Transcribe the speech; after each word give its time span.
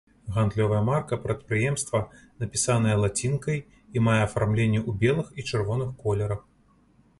Гандлёвая 0.35 0.77
марка 0.91 1.17
прадпрыемства 1.25 1.99
напісаная 2.45 2.95
лацінкай 3.03 3.57
і 3.63 3.97
мае 4.09 4.19
афармленне 4.29 4.81
ў 4.89 4.99
белых 5.07 5.27
і 5.39 5.49
чырвоных 5.51 5.95
колерах. 6.05 6.45